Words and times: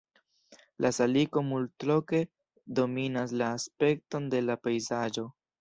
La 0.85 0.89
saliko 0.97 1.43
multloke 1.49 2.21
dominas 2.81 3.37
la 3.43 3.53
aspekton 3.61 4.29
de 4.37 4.45
la 4.51 4.61
pejzaĝo. 4.67 5.31